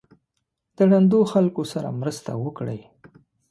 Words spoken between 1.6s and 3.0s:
سره مرسته وکړئ.